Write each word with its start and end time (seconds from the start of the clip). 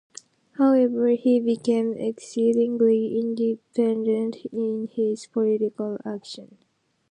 However, 0.53 1.09
he 1.09 1.39
became 1.39 1.93
exceedingly 1.93 3.19
independent 3.19 4.37
in 4.51 4.87
his 4.87 5.27
political 5.27 5.99
action. 6.03 6.57